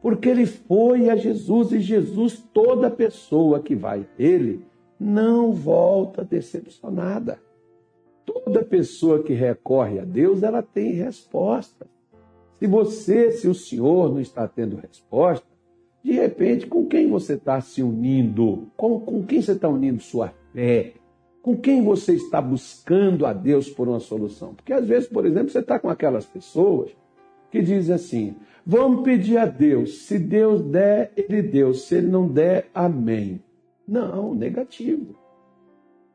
porque 0.02 0.30
ele 0.30 0.46
foi 0.46 1.10
a 1.10 1.16
Jesus 1.16 1.72
e 1.72 1.80
Jesus, 1.80 2.44
toda 2.54 2.92
pessoa 2.92 3.60
que 3.60 3.74
vai 3.74 4.02
a 4.02 4.22
ele, 4.22 4.64
não 5.00 5.52
volta 5.52 6.24
decepcionada. 6.24 7.40
Toda 8.26 8.64
pessoa 8.64 9.24
que 9.24 9.34
recorre 9.34 10.00
a 10.00 10.06
Deus, 10.06 10.44
ela 10.44 10.62
tem 10.62 10.92
resposta. 10.92 11.88
Se 12.60 12.68
você, 12.68 13.32
se 13.32 13.48
o 13.48 13.54
Senhor 13.54 14.12
não 14.12 14.20
está 14.20 14.48
tendo 14.48 14.78
resposta, 14.78 15.46
de 16.04 16.12
repente, 16.12 16.68
com 16.68 16.86
quem 16.86 17.10
você 17.10 17.34
está 17.34 17.60
se 17.60 17.82
unindo? 17.82 18.68
Com, 18.78 19.00
com 19.00 19.24
quem 19.24 19.42
você 19.42 19.54
está 19.54 19.68
unindo 19.68 20.02
sua 20.02 20.32
fé? 20.54 20.94
Com 21.42 21.58
quem 21.58 21.84
você 21.84 22.14
está 22.14 22.42
buscando 22.42 23.26
a 23.26 23.34
Deus 23.34 23.70
por 23.70 23.88
uma 23.88 24.00
solução? 24.00 24.54
Porque 24.54 24.72
às 24.72 24.88
vezes, 24.88 25.10
por 25.10 25.26
exemplo, 25.26 25.50
você 25.50 25.60
está 25.60 25.80
com 25.80 25.90
aquelas 25.90 26.26
pessoas 26.26 26.92
que 27.52 27.62
dizem 27.62 27.96
assim: 27.96 28.36
vamos 28.66 29.04
pedir 29.04 29.38
a 29.38 29.46
Deus, 29.46 30.06
se 30.06 30.20
Deus 30.20 30.62
der, 30.62 31.12
Ele 31.16 31.42
deu, 31.42 31.74
se 31.74 31.96
Ele 31.96 32.08
não 32.08 32.28
der, 32.28 32.70
amém. 32.74 33.42
Não, 33.88 34.34
negativo. 34.34 35.16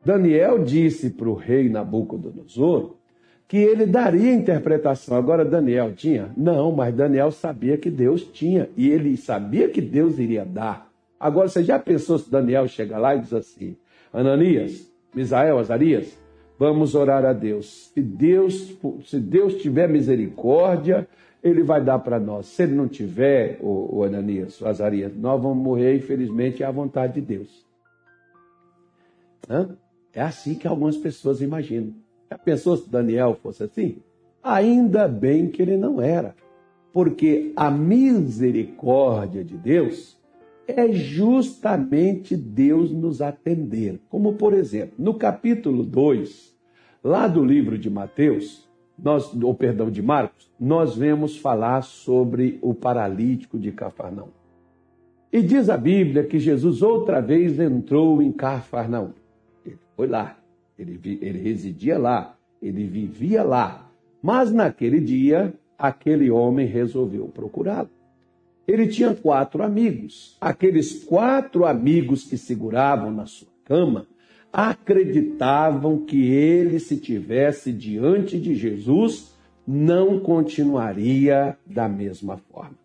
Daniel 0.03 0.63
disse 0.63 1.09
para 1.11 1.29
o 1.29 1.35
rei 1.35 1.69
Nabucodonosor 1.69 2.95
que 3.51 3.57
ele 3.57 3.85
daria 3.85 4.33
interpretação. 4.33 5.17
Agora, 5.17 5.43
Daniel 5.43 5.91
tinha? 5.93 6.31
Não, 6.37 6.71
mas 6.71 6.95
Daniel 6.95 7.31
sabia 7.31 7.77
que 7.77 7.91
Deus 7.91 8.23
tinha 8.23 8.69
e 8.77 8.89
ele 8.89 9.17
sabia 9.17 9.67
que 9.67 9.81
Deus 9.81 10.17
iria 10.19 10.45
dar. 10.45 10.89
Agora, 11.19 11.49
você 11.49 11.61
já 11.61 11.77
pensou 11.77 12.17
se 12.17 12.31
Daniel 12.31 12.65
chega 12.69 12.97
lá 12.97 13.13
e 13.13 13.19
diz 13.19 13.33
assim: 13.33 13.75
Ananias, 14.13 14.89
Misael, 15.13 15.59
Azarias, 15.59 16.17
vamos 16.57 16.95
orar 16.95 17.25
a 17.25 17.33
Deus. 17.33 17.91
Se 17.93 18.01
Deus, 18.01 18.73
se 19.03 19.19
Deus 19.19 19.55
tiver 19.55 19.89
misericórdia, 19.89 21.05
ele 21.43 21.61
vai 21.61 21.83
dar 21.83 21.99
para 21.99 22.21
nós. 22.21 22.45
Se 22.45 22.63
ele 22.63 22.73
não 22.73 22.87
tiver, 22.87 23.57
o, 23.59 23.97
o 23.97 24.03
Ananias, 24.05 24.61
o 24.61 24.65
Azarias, 24.65 25.13
nós 25.13 25.41
vamos 25.41 25.61
morrer, 25.61 25.97
infelizmente, 25.97 26.63
à 26.63 26.71
vontade 26.71 27.15
de 27.15 27.21
Deus. 27.21 27.65
Hã? 29.49 29.75
É 30.13 30.21
assim 30.21 30.55
que 30.55 30.69
algumas 30.69 30.95
pessoas 30.95 31.41
imaginam. 31.41 31.93
Pensou 32.43 32.77
se 32.77 32.89
Daniel 32.89 33.37
fosse 33.41 33.63
assim? 33.63 33.97
Ainda 34.43 35.07
bem 35.07 35.47
que 35.47 35.61
ele 35.61 35.77
não 35.77 36.01
era, 36.01 36.35
porque 36.91 37.53
a 37.55 37.69
misericórdia 37.69 39.43
de 39.43 39.57
Deus 39.57 40.19
é 40.67 40.91
justamente 40.91 42.35
Deus 42.35 42.91
nos 42.91 43.21
atender. 43.21 43.99
Como, 44.09 44.33
por 44.33 44.53
exemplo, 44.53 44.95
no 44.97 45.13
capítulo 45.13 45.83
2, 45.83 46.55
lá 47.03 47.27
do 47.27 47.43
livro 47.43 47.77
de 47.77 47.89
Mateus, 47.89 48.67
nós, 48.97 49.33
ou 49.41 49.53
perdão, 49.53 49.89
de 49.89 50.01
Marcos, 50.01 50.51
nós 50.59 50.95
vemos 50.95 51.37
falar 51.37 51.81
sobre 51.83 52.59
o 52.61 52.73
paralítico 52.73 53.57
de 53.57 53.71
Cafarnaum. 53.71 54.29
E 55.31 55.41
diz 55.41 55.69
a 55.69 55.77
Bíblia 55.77 56.25
que 56.25 56.39
Jesus 56.39 56.81
outra 56.81 57.21
vez 57.21 57.59
entrou 57.59 58.21
em 58.21 58.31
Cafarnaum. 58.31 59.11
Ele 59.65 59.77
foi 59.95 60.07
lá. 60.07 60.40
Ele, 60.77 60.99
ele 61.21 61.39
residia 61.39 61.97
lá, 61.97 62.37
ele 62.61 62.85
vivia 62.85 63.43
lá. 63.43 63.89
Mas 64.21 64.51
naquele 64.51 64.99
dia, 64.99 65.53
aquele 65.77 66.29
homem 66.29 66.67
resolveu 66.67 67.27
procurá-lo. 67.27 67.89
Ele 68.67 68.87
tinha 68.87 69.13
quatro 69.13 69.63
amigos. 69.63 70.37
Aqueles 70.39 71.03
quatro 71.03 71.65
amigos 71.65 72.23
que 72.23 72.37
seguravam 72.37 73.11
na 73.11 73.25
sua 73.25 73.49
cama 73.65 74.05
acreditavam 74.53 75.99
que 75.99 76.29
ele, 76.29 76.79
se 76.79 76.97
tivesse 76.97 77.71
diante 77.71 78.39
de 78.39 78.53
Jesus, 78.53 79.33
não 79.65 80.19
continuaria 80.19 81.57
da 81.65 81.87
mesma 81.87 82.37
forma. 82.37 82.75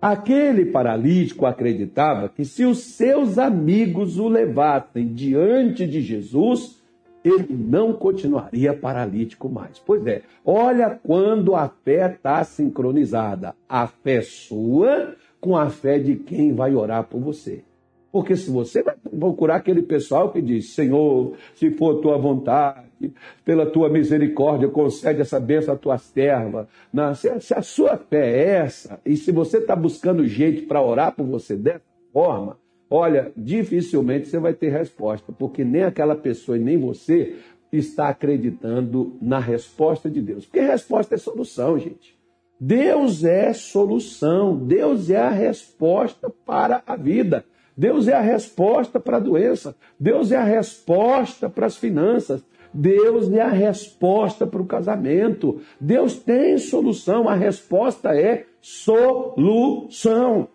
Aquele 0.00 0.66
paralítico 0.66 1.46
acreditava 1.46 2.28
que 2.28 2.44
se 2.44 2.64
os 2.66 2.78
seus 2.78 3.38
amigos 3.38 4.18
o 4.18 4.28
levassem 4.28 5.14
diante 5.14 5.86
de 5.86 6.02
Jesus, 6.02 6.82
ele 7.24 7.54
não 7.54 7.94
continuaria 7.94 8.74
paralítico 8.74 9.48
mais. 9.48 9.78
Pois 9.78 10.06
é, 10.06 10.22
olha 10.44 11.00
quando 11.02 11.56
a 11.56 11.68
fé 11.68 12.12
está 12.12 12.44
sincronizada. 12.44 13.54
A 13.66 13.86
fé 13.86 14.20
sua 14.20 15.16
com 15.40 15.56
a 15.56 15.70
fé 15.70 15.98
de 15.98 16.16
quem 16.16 16.52
vai 16.52 16.74
orar 16.74 17.04
por 17.04 17.20
você. 17.20 17.64
Porque 18.12 18.36
se 18.36 18.48
você 18.48 18.82
vai 18.82 18.94
procurar 19.18 19.56
aquele 19.56 19.82
pessoal 19.82 20.30
que 20.30 20.40
diz, 20.40 20.72
Senhor, 20.74 21.32
se 21.54 21.70
for 21.72 22.00
tua 22.00 22.16
vontade, 22.16 23.12
pela 23.44 23.66
tua 23.66 23.88
misericórdia, 23.88 24.68
concede 24.68 25.20
essa 25.20 25.40
bênção 25.40 25.74
à 25.74 25.76
tua 25.76 25.98
serva. 25.98 26.68
Se, 27.16 27.40
se 27.40 27.54
a 27.54 27.60
sua 27.60 27.96
fé 27.96 28.30
é 28.30 28.48
essa, 28.58 29.00
e 29.04 29.16
se 29.16 29.32
você 29.32 29.58
está 29.58 29.74
buscando 29.74 30.26
jeito 30.26 30.68
para 30.68 30.80
orar 30.80 31.14
por 31.14 31.26
você 31.26 31.56
dessa 31.56 31.82
forma, 32.12 32.56
Olha, 32.96 33.32
dificilmente 33.36 34.28
você 34.28 34.38
vai 34.38 34.54
ter 34.54 34.68
resposta, 34.68 35.32
porque 35.32 35.64
nem 35.64 35.82
aquela 35.82 36.14
pessoa 36.14 36.56
e 36.56 36.60
nem 36.60 36.78
você 36.78 37.34
está 37.72 38.08
acreditando 38.08 39.18
na 39.20 39.40
resposta 39.40 40.08
de 40.08 40.22
Deus. 40.22 40.44
Porque 40.44 40.60
resposta 40.60 41.16
é 41.16 41.18
solução, 41.18 41.76
gente. 41.76 42.16
Deus 42.60 43.24
é 43.24 43.52
solução, 43.52 44.56
Deus 44.56 45.10
é 45.10 45.16
a 45.16 45.28
resposta 45.28 46.30
para 46.46 46.84
a 46.86 46.94
vida. 46.94 47.44
Deus 47.76 48.06
é 48.06 48.14
a 48.14 48.20
resposta 48.20 49.00
para 49.00 49.16
a 49.16 49.20
doença, 49.20 49.74
Deus 49.98 50.30
é 50.30 50.36
a 50.36 50.44
resposta 50.44 51.50
para 51.50 51.66
as 51.66 51.76
finanças, 51.76 52.44
Deus 52.72 53.28
é 53.32 53.40
a 53.40 53.48
resposta 53.48 54.46
para 54.46 54.62
o 54.62 54.66
casamento. 54.66 55.60
Deus 55.80 56.14
tem 56.14 56.56
solução, 56.58 57.28
a 57.28 57.34
resposta 57.34 58.16
é 58.16 58.46
solução. 58.60 60.48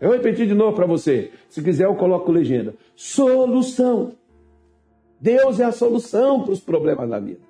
Eu 0.00 0.08
vou 0.08 0.16
repetir 0.16 0.46
de 0.46 0.54
novo 0.54 0.74
para 0.74 0.86
você. 0.86 1.30
Se 1.48 1.62
quiser, 1.62 1.84
eu 1.84 1.94
coloco 1.94 2.32
legenda. 2.32 2.74
Solução. 2.96 4.12
Deus 5.20 5.60
é 5.60 5.64
a 5.64 5.72
solução 5.72 6.42
para 6.42 6.52
os 6.52 6.60
problemas 6.60 7.08
da 7.08 7.20
vida. 7.20 7.40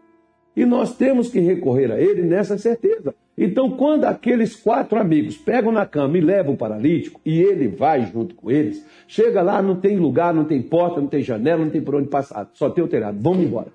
E 0.57 0.67
nós 0.67 0.97
temos 0.97 1.29
que 1.29 1.39
recorrer 1.39 1.93
a 1.93 2.01
Ele 2.01 2.23
nessa 2.23 2.59
certeza. 2.59 3.15
Então, 3.39 3.71
quando 3.71 4.05
aqueles 4.05 4.55
quatro 4.55 4.99
amigos 4.99 5.39
pegam 5.39 5.73
na 5.73 5.87
cama 5.87 6.19
e 6.19 6.21
levam 6.21 6.53
o 6.53 6.59
paralítico, 6.59 7.21
e 7.25 7.41
ele 7.41 7.69
vai 7.69 8.05
junto 8.05 8.35
com 8.35 8.51
eles, 8.51 8.85
chega 9.09 9.41
lá, 9.41 9.63
não 9.63 9.77
tem 9.77 9.97
lugar, 9.97 10.35
não 10.35 10.45
tem 10.45 10.61
porta, 10.61 11.01
não 11.01 11.09
tem 11.09 11.23
janela, 11.23 11.65
não 11.65 11.71
tem 11.71 11.81
por 11.81 11.95
onde 11.95 12.09
passar, 12.09 12.51
só 12.53 12.69
tem 12.69 12.85
o 12.85 12.89
telhado. 12.89 13.17
Vamos 13.19 13.45
embora. 13.45 13.69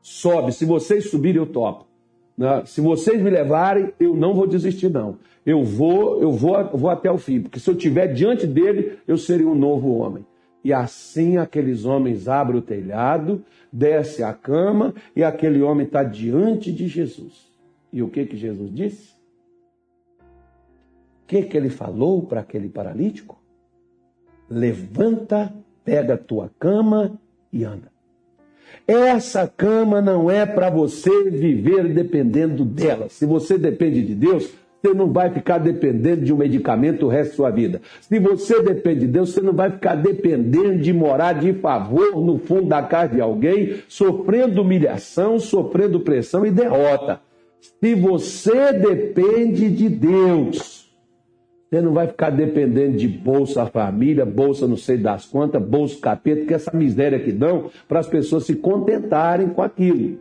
Sobe, 0.00 0.52
se 0.52 0.64
vocês 0.64 1.10
subirem, 1.10 1.40
eu 1.40 1.46
topo. 1.46 1.91
Né? 2.36 2.62
Se 2.66 2.80
vocês 2.80 3.20
me 3.20 3.30
levarem, 3.30 3.92
eu 3.98 4.16
não 4.16 4.34
vou 4.34 4.46
desistir, 4.46 4.88
não. 4.88 5.18
Eu 5.44 5.64
vou, 5.64 6.20
eu 6.20 6.32
vou, 6.32 6.56
eu 6.56 6.76
vou 6.76 6.90
até 6.90 7.10
o 7.10 7.18
fim, 7.18 7.40
porque 7.40 7.58
se 7.58 7.68
eu 7.68 7.74
estiver 7.74 8.08
diante 8.08 8.46
dele, 8.46 8.98
eu 9.06 9.16
serei 9.16 9.44
um 9.44 9.54
novo 9.54 9.92
homem. 9.96 10.24
E 10.64 10.72
assim 10.72 11.36
aqueles 11.36 11.84
homens 11.84 12.28
abrem 12.28 12.58
o 12.58 12.62
telhado, 12.62 13.44
desce 13.72 14.22
a 14.22 14.32
cama 14.32 14.94
e 15.16 15.24
aquele 15.24 15.60
homem 15.60 15.86
está 15.86 16.04
diante 16.04 16.72
de 16.72 16.86
Jesus. 16.86 17.50
E 17.92 18.02
o 18.02 18.08
que 18.08 18.24
que 18.24 18.36
Jesus 18.36 18.72
disse? 18.72 19.12
O 21.22 21.26
que 21.26 21.42
que 21.42 21.56
ele 21.56 21.68
falou 21.68 22.22
para 22.22 22.40
aquele 22.40 22.68
paralítico? 22.68 23.40
Levanta, 24.48 25.52
pega 25.84 26.14
a 26.14 26.18
tua 26.18 26.50
cama 26.58 27.18
e 27.52 27.64
anda. 27.64 27.91
Essa 28.86 29.46
cama 29.46 30.00
não 30.00 30.30
é 30.30 30.44
para 30.44 30.70
você 30.70 31.30
viver 31.30 31.88
dependendo 31.88 32.64
dela. 32.64 33.06
Se 33.08 33.24
você 33.24 33.56
depende 33.56 34.02
de 34.02 34.14
Deus, 34.14 34.50
você 34.82 34.92
não 34.94 35.12
vai 35.12 35.30
ficar 35.30 35.58
dependendo 35.58 36.24
de 36.24 36.32
um 36.32 36.36
medicamento 36.36 37.06
o 37.06 37.08
resto 37.08 37.30
da 37.30 37.36
sua 37.36 37.50
vida. 37.50 37.80
Se 38.00 38.18
você 38.18 38.60
depende 38.62 39.00
de 39.00 39.06
Deus, 39.06 39.30
você 39.30 39.40
não 39.40 39.52
vai 39.52 39.70
ficar 39.70 39.94
dependendo 39.94 40.78
de 40.78 40.92
morar 40.92 41.34
de 41.34 41.52
favor 41.52 42.20
no 42.20 42.38
fundo 42.38 42.66
da 42.66 42.82
casa 42.82 43.14
de 43.14 43.20
alguém, 43.20 43.76
sofrendo 43.86 44.62
humilhação, 44.62 45.38
sofrendo 45.38 46.00
pressão 46.00 46.44
e 46.44 46.50
derrota. 46.50 47.20
Se 47.80 47.94
você 47.94 48.72
depende 48.72 49.70
de 49.70 49.88
Deus, 49.88 50.81
você 51.72 51.80
não 51.80 51.94
vai 51.94 52.06
ficar 52.06 52.28
dependendo 52.28 52.98
de 52.98 53.08
Bolsa 53.08 53.64
Família, 53.64 54.26
Bolsa 54.26 54.68
não 54.68 54.76
sei 54.76 54.98
das 54.98 55.24
quantas, 55.24 55.62
Bolsa 55.62 55.98
Capeta, 55.98 56.44
que 56.44 56.52
é 56.52 56.56
essa 56.56 56.76
miséria 56.76 57.18
que 57.18 57.32
dão 57.32 57.70
para 57.88 57.98
as 57.98 58.06
pessoas 58.06 58.44
se 58.44 58.56
contentarem 58.56 59.48
com 59.48 59.62
aquilo. 59.62 60.18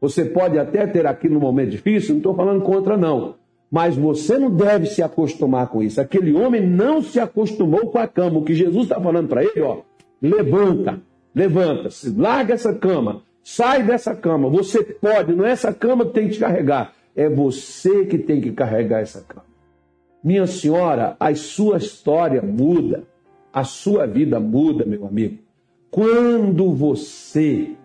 Você 0.00 0.24
pode 0.24 0.58
até 0.58 0.88
ter 0.88 1.06
aquilo 1.06 1.34
no 1.34 1.40
momento 1.40 1.70
difícil, 1.70 2.10
não 2.10 2.16
estou 2.16 2.34
falando 2.34 2.62
contra, 2.62 2.96
não. 2.96 3.36
Mas 3.70 3.96
você 3.96 4.38
não 4.38 4.50
deve 4.50 4.86
se 4.86 5.00
acostumar 5.00 5.68
com 5.68 5.84
isso. 5.84 6.00
Aquele 6.00 6.34
homem 6.34 6.66
não 6.66 7.00
se 7.00 7.20
acostumou 7.20 7.92
com 7.92 7.98
a 7.98 8.08
cama. 8.08 8.40
O 8.40 8.44
que 8.44 8.54
Jesus 8.54 8.82
está 8.82 9.00
falando 9.00 9.28
para 9.28 9.44
ele, 9.44 9.60
ó, 9.60 9.82
levanta, 10.20 11.00
levanta, 11.32 11.90
larga 12.16 12.54
essa 12.54 12.74
cama, 12.74 13.22
sai 13.44 13.84
dessa 13.84 14.16
cama. 14.16 14.50
Você 14.50 14.82
pode, 14.82 15.32
não 15.32 15.46
é 15.46 15.52
essa 15.52 15.72
cama 15.72 16.06
que 16.06 16.12
tem 16.14 16.26
que 16.26 16.34
te 16.34 16.40
carregar, 16.40 16.92
é 17.14 17.28
você 17.28 18.04
que 18.06 18.18
tem 18.18 18.40
que 18.40 18.50
carregar 18.50 19.00
essa 19.00 19.22
cama. 19.22 19.47
Minha 20.22 20.46
senhora, 20.46 21.16
a 21.18 21.34
sua 21.34 21.78
história 21.78 22.42
muda, 22.42 23.04
a 23.52 23.64
sua 23.64 24.06
vida 24.06 24.40
muda, 24.40 24.84
meu 24.84 25.06
amigo. 25.06 25.38
Quando 25.90 26.72
você 26.72 27.76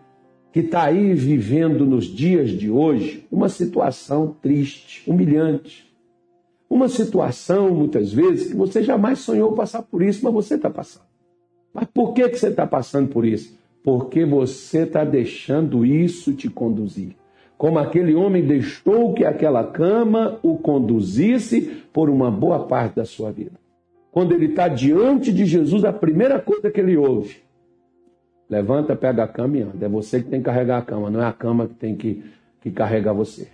que 0.54 0.60
está 0.60 0.84
aí 0.84 1.16
vivendo 1.16 1.84
nos 1.84 2.06
dias 2.06 2.52
de 2.52 2.70
hoje 2.70 3.26
uma 3.32 3.50
situação 3.50 4.36
triste, 4.40 5.02
humilhante. 5.10 5.92
Uma 6.70 6.88
situação, 6.88 7.74
muitas 7.74 8.14
vezes, 8.14 8.52
que 8.52 8.56
você 8.56 8.84
jamais 8.84 9.20
sonhou 9.20 9.54
passar 9.54 9.82
por 9.82 10.04
isso, 10.04 10.24
mas 10.24 10.34
você 10.34 10.56
está 10.56 10.70
passando. 10.70 11.06
Mas 11.74 11.88
por 11.92 12.14
que, 12.14 12.30
que 12.30 12.38
você 12.38 12.50
está 12.50 12.68
passando 12.68 13.10
por 13.10 13.26
isso? 13.26 13.58
Porque 13.84 14.26
você 14.26 14.84
está 14.84 15.04
deixando 15.04 15.84
isso 15.84 16.34
te 16.34 16.48
conduzir. 16.50 17.16
Como 17.58 17.80
aquele 17.80 18.14
homem 18.14 18.46
deixou 18.46 19.14
que 19.14 19.24
aquela 19.24 19.64
cama 19.64 20.40
o 20.44 20.58
conduzisse 20.58 21.84
por 21.94 22.10
uma 22.10 22.30
boa 22.30 22.66
parte 22.66 22.96
da 22.96 23.06
sua 23.06 23.32
vida. 23.32 23.60
Quando 24.12 24.34
ele 24.34 24.48
está 24.48 24.68
diante 24.68 25.32
de 25.32 25.46
Jesus, 25.46 25.84
a 25.86 25.94
primeira 25.94 26.40
coisa 26.40 26.70
que 26.70 26.80
ele 26.80 26.98
ouve 26.98 27.44
Levanta, 28.54 28.96
pega 28.96 29.24
a 29.24 29.28
cama 29.28 29.58
e 29.58 29.62
anda. 29.62 29.86
É 29.86 29.90
você 29.90 30.22
que 30.22 30.30
tem 30.30 30.40
que 30.40 30.46
carregar 30.46 30.78
a 30.78 30.82
cama, 30.82 31.10
não 31.10 31.22
é 31.22 31.26
a 31.26 31.34
cama 31.34 31.68
que 31.68 31.74
tem 31.74 31.96
que, 31.96 32.24
que 32.62 32.70
carregar 32.70 33.12
você. 33.12 33.48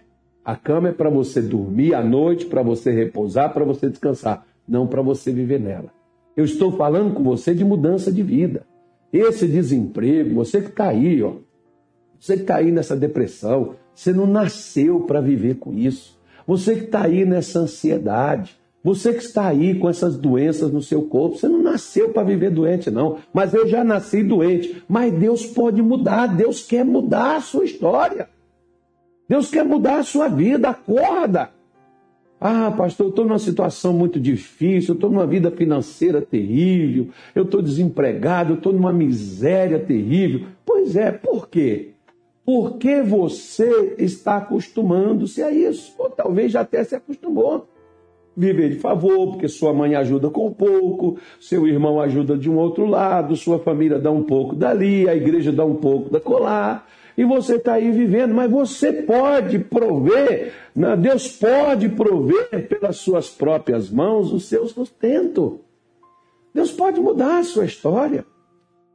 A 0.43 0.57
cama 0.57 0.89
é 0.89 0.91
para 0.91 1.09
você 1.09 1.41
dormir 1.41 1.93
à 1.93 2.03
noite, 2.03 2.45
para 2.45 2.61
você 2.61 2.91
repousar, 2.91 3.53
para 3.53 3.63
você 3.63 3.89
descansar, 3.89 4.45
não 4.67 4.87
para 4.87 5.01
você 5.01 5.31
viver 5.31 5.59
nela. 5.59 5.89
Eu 6.35 6.43
estou 6.43 6.73
falando 6.73 7.13
com 7.13 7.23
você 7.23 7.53
de 7.53 7.63
mudança 7.63 8.11
de 8.11 8.21
vida. 8.21 8.65
Esse 9.11 9.47
desemprego, 9.47 10.35
você 10.35 10.61
que 10.61 10.69
está 10.69 10.89
aí, 10.89 11.23
ó, 11.23 11.33
você 12.19 12.35
que 12.35 12.41
está 12.41 12.57
aí 12.57 12.69
nessa 12.69 12.95
depressão, 12.95 13.75
você 13.99 14.13
não 14.13 14.25
nasceu 14.25 15.01
para 15.01 15.19
viver 15.19 15.55
com 15.55 15.73
isso. 15.73 16.17
Você 16.47 16.73
que 16.73 16.85
está 16.85 17.03
aí 17.03 17.25
nessa 17.25 17.59
ansiedade, 17.59 18.57
você 18.81 19.11
que 19.11 19.21
está 19.21 19.45
aí 19.45 19.77
com 19.77 19.89
essas 19.89 20.15
doenças 20.17 20.71
no 20.71 20.81
seu 20.81 21.01
corpo, 21.01 21.37
você 21.37 21.49
não 21.49 21.61
nasceu 21.61 22.07
para 22.11 22.23
viver 22.23 22.49
doente, 22.49 22.89
não. 22.89 23.17
Mas 23.33 23.53
eu 23.53 23.67
já 23.67 23.83
nasci 23.83 24.23
doente. 24.23 24.81
Mas 24.87 25.11
Deus 25.11 25.45
pode 25.45 25.81
mudar, 25.81 26.27
Deus 26.27 26.65
quer 26.65 26.85
mudar 26.85 27.35
a 27.35 27.41
sua 27.41 27.65
história. 27.65 28.29
Deus 29.27 29.51
quer 29.51 29.65
mudar 29.65 29.97
a 29.97 30.03
sua 30.03 30.29
vida, 30.29 30.69
acorda. 30.69 31.49
Ah, 32.39 32.71
pastor, 32.71 33.07
eu 33.07 33.09
estou 33.09 33.25
numa 33.25 33.37
situação 33.37 33.91
muito 33.91 34.17
difícil, 34.17 34.93
eu 34.93 34.95
estou 34.95 35.09
numa 35.09 35.27
vida 35.27 35.51
financeira 35.51 36.21
terrível, 36.21 37.09
eu 37.35 37.43
estou 37.43 37.61
desempregado, 37.61 38.53
eu 38.53 38.57
estou 38.59 38.71
numa 38.71 38.93
miséria 38.93 39.77
terrível. 39.77 40.47
Pois 40.65 40.95
é, 40.95 41.11
por 41.11 41.49
quê? 41.49 41.95
Porque 42.49 43.03
você 43.03 43.93
está 43.99 44.37
acostumando-se 44.37 45.43
a 45.43 45.51
isso, 45.51 45.93
ou 45.99 46.09
talvez 46.09 46.51
já 46.51 46.61
até 46.61 46.83
se 46.83 46.95
acostumou 46.95 47.67
viver 48.35 48.69
de 48.71 48.79
favor, 48.79 49.33
porque 49.33 49.47
sua 49.47 49.71
mãe 49.71 49.93
ajuda 49.93 50.31
com 50.31 50.51
pouco, 50.51 51.19
seu 51.39 51.67
irmão 51.67 52.01
ajuda 52.01 52.35
de 52.35 52.49
um 52.49 52.57
outro 52.57 52.87
lado, 52.87 53.35
sua 53.35 53.59
família 53.59 53.99
dá 53.99 54.09
um 54.09 54.23
pouco 54.23 54.55
dali, 54.55 55.07
a 55.07 55.15
igreja 55.15 55.51
dá 55.51 55.63
um 55.63 55.75
pouco 55.75 56.09
da 56.09 56.19
colar, 56.19 56.89
e 57.15 57.23
você 57.23 57.57
está 57.57 57.73
aí 57.73 57.91
vivendo, 57.91 58.33
mas 58.33 58.49
você 58.49 58.93
pode 58.93 59.59
prover, 59.59 60.51
né? 60.75 60.97
Deus 60.97 61.27
pode 61.27 61.87
prover 61.89 62.67
pelas 62.67 62.97
suas 62.97 63.29
próprias 63.29 63.91
mãos 63.91 64.33
o 64.33 64.39
seu 64.39 64.67
sustento. 64.67 65.59
Deus 66.51 66.71
pode 66.71 66.99
mudar 66.99 67.37
a 67.37 67.43
sua 67.43 67.65
história. 67.65 68.25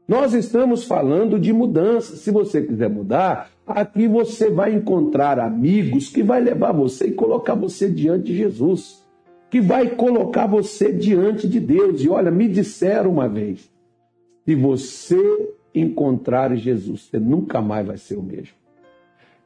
Nós 0.07 0.35
estamos 0.35 0.85
falando 0.85 1.39
de 1.39 1.53
mudança. 1.53 2.17
Se 2.17 2.31
você 2.31 2.63
quiser 2.63 2.91
mudar, 2.91 3.51
aqui 3.67 4.07
você 4.07 4.51
vai 4.51 4.75
encontrar 4.75 5.39
amigos 5.39 6.09
que 6.09 6.23
vai 6.23 6.41
levar 6.41 6.73
você 6.73 7.07
e 7.07 7.13
colocar 7.13 7.55
você 7.55 7.89
diante 7.91 8.25
de 8.27 8.37
Jesus 8.37 9.05
que 9.55 9.61
vai 9.61 9.91
colocar 9.91 10.49
você 10.49 10.93
diante 10.93 11.47
de 11.47 11.61
Deus. 11.61 12.03
E 12.03 12.09
olha, 12.09 12.29
me 12.29 12.49
disseram 12.49 13.13
uma 13.13 13.29
vez: 13.29 13.71
se 14.45 14.53
você 14.57 15.55
encontrar 15.73 16.57
Jesus, 16.57 17.03
você 17.03 17.21
nunca 17.21 17.63
mais 17.63 17.87
vai 17.87 17.97
ser 17.97 18.17
o 18.17 18.23
mesmo. 18.23 18.57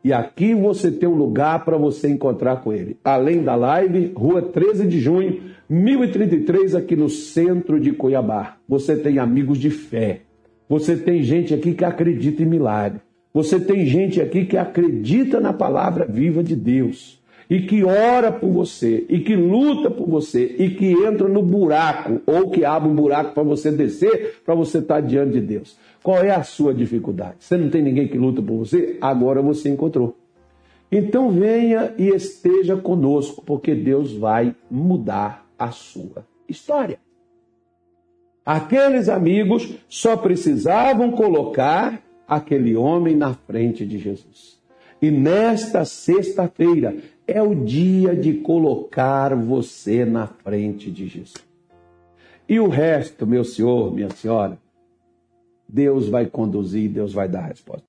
E 0.02 0.10
aqui 0.10 0.54
você 0.54 0.90
tem 0.90 1.06
um 1.06 1.14
lugar 1.14 1.62
para 1.62 1.76
você 1.76 2.08
encontrar 2.08 2.62
com 2.62 2.72
ele. 2.72 2.96
Além 3.04 3.42
da 3.42 3.54
live, 3.54 4.10
rua 4.16 4.40
13 4.40 4.86
de 4.86 4.98
junho, 4.98 5.42
1033, 5.68 6.74
aqui 6.74 6.96
no 6.96 7.10
centro 7.10 7.78
de 7.78 7.92
Cuiabá. 7.92 8.56
Você 8.66 8.96
tem 8.96 9.18
amigos 9.18 9.58
de 9.58 9.68
fé. 9.68 10.22
Você 10.68 10.96
tem 10.96 11.22
gente 11.22 11.54
aqui 11.54 11.74
que 11.74 11.84
acredita 11.84 12.42
em 12.42 12.46
milagre. 12.46 13.00
Você 13.32 13.58
tem 13.58 13.86
gente 13.86 14.20
aqui 14.20 14.44
que 14.44 14.56
acredita 14.56 15.40
na 15.40 15.52
palavra 15.52 16.06
viva 16.06 16.42
de 16.42 16.54
Deus 16.56 17.18
e 17.50 17.62
que 17.62 17.82
ora 17.82 18.30
por 18.30 18.50
você, 18.50 19.06
e 19.08 19.20
que 19.20 19.34
luta 19.34 19.90
por 19.90 20.06
você, 20.06 20.56
e 20.58 20.70
que 20.70 20.92
entra 20.92 21.26
no 21.28 21.42
buraco, 21.42 22.20
ou 22.26 22.50
que 22.50 22.64
abre 22.64 22.88
um 22.88 22.94
buraco 22.94 23.32
para 23.32 23.42
você 23.42 23.70
descer, 23.70 24.40
para 24.44 24.54
você 24.54 24.78
estar 24.78 24.96
tá 24.96 25.00
diante 25.00 25.32
de 25.32 25.40
Deus. 25.40 25.78
Qual 26.02 26.18
é 26.18 26.30
a 26.30 26.42
sua 26.42 26.74
dificuldade? 26.74 27.36
Você 27.38 27.56
não 27.56 27.70
tem 27.70 27.82
ninguém 27.82 28.06
que 28.06 28.18
luta 28.18 28.42
por 28.42 28.58
você? 28.58 28.98
Agora 29.00 29.40
você 29.40 29.70
encontrou. 29.70 30.14
Então 30.92 31.30
venha 31.30 31.94
e 31.98 32.08
esteja 32.08 32.76
conosco, 32.76 33.42
porque 33.44 33.74
Deus 33.74 34.12
vai 34.12 34.54
mudar 34.70 35.46
a 35.58 35.70
sua 35.70 36.26
história. 36.48 36.98
Aqueles 38.48 39.10
amigos 39.10 39.74
só 39.90 40.16
precisavam 40.16 41.12
colocar 41.12 42.02
aquele 42.26 42.74
homem 42.74 43.14
na 43.14 43.34
frente 43.34 43.84
de 43.84 43.98
Jesus. 43.98 44.58
E 45.02 45.10
nesta 45.10 45.84
sexta-feira 45.84 46.96
é 47.26 47.42
o 47.42 47.54
dia 47.54 48.16
de 48.16 48.32
colocar 48.38 49.34
você 49.34 50.06
na 50.06 50.26
frente 50.26 50.90
de 50.90 51.06
Jesus. 51.06 51.46
E 52.48 52.58
o 52.58 52.68
resto, 52.68 53.26
meu 53.26 53.44
senhor, 53.44 53.92
minha 53.92 54.08
senhora, 54.08 54.58
Deus 55.68 56.08
vai 56.08 56.24
conduzir, 56.24 56.88
Deus 56.88 57.12
vai 57.12 57.28
dar 57.28 57.40
a 57.40 57.48
resposta. 57.48 57.86